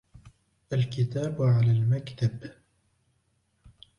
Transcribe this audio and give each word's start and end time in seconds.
الكتاب 0.73 1.41
على 1.41 1.71
المكتب. 1.71 2.51